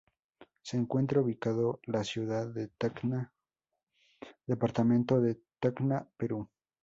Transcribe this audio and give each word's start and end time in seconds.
Se 0.63 0.77
encuentra 0.77 1.21
ubicado 1.21 1.79
la 1.83 2.03
ciudad 2.03 2.47
de 2.47 2.69
Tacna, 2.69 3.31
departamento 4.47 5.21
de 5.21 5.39
Tacna, 5.59 6.09
Perú. 6.17 6.49